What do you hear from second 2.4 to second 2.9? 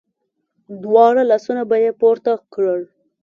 کړل.